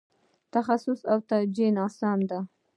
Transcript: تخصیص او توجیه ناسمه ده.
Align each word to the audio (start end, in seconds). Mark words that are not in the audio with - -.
تخصیص 0.53 1.01
او 1.11 1.17
توجیه 1.29 1.69
ناسمه 1.77 2.25
ده. 2.31 2.39